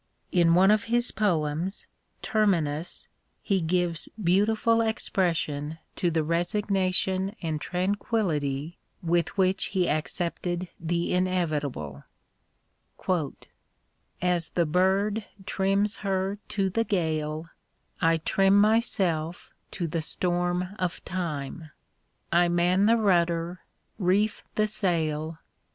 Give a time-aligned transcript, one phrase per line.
[0.31, 1.85] In one of his poems,"
[2.23, 3.07] Ter minus,"
[3.43, 10.69] he gives beautiful expression to the EMERSON 151 resignation and tranquillity with which he accepted
[10.79, 12.03] the inevitable:
[14.23, 17.49] As the bird trims her to the gale,
[18.01, 21.69] I trim myself to the storm of time,
[22.31, 23.59] I man the rudder,
[23.99, 25.37] reef the sail.